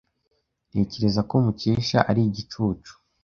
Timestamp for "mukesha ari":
1.45-2.21